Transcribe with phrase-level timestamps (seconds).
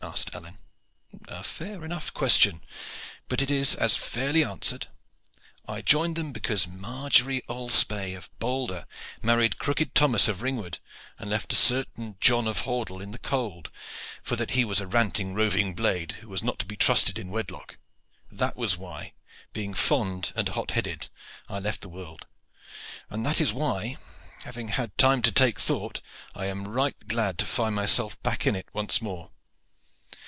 [0.03, 0.57] asked Alleyne.
[1.29, 2.63] "A fair enough question;
[3.29, 4.87] but it is as fairly answered.
[5.67, 8.87] I joined them because Margery Alspaye, of Bolder,
[9.21, 10.79] married Crooked Thomas of Ringwood,
[11.19, 13.69] and left a certain John of Hordle in the cold,
[14.23, 17.29] for that he was a ranting, roving blade who was not to be trusted in
[17.29, 17.77] wedlock.
[18.31, 19.13] That was why,
[19.53, 21.07] being fond and hot headed,
[21.47, 22.25] I left the world;
[23.11, 23.97] and that is why,
[24.45, 26.01] having had time to take thought,
[26.35, 29.29] I am right glad to find myself back in it once more.